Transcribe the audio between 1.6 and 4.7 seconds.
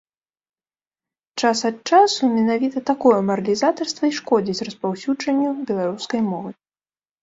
ад часу менавіта такое маралізатарства і шкодзіць